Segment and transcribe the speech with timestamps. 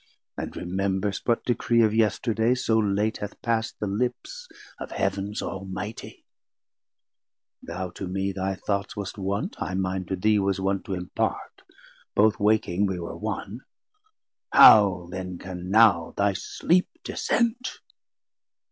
[0.35, 4.47] and remembrest what Decree Of yesterday, so late hath past the lips
[4.79, 6.25] Of Heav'ns Almightie.
[7.61, 11.61] Thou to me thy thoughts Wast wont, I mine to thee was wont to impart;
[12.15, 13.59] Both waking we were one;
[14.51, 17.77] how then can now Thy sleep dissent?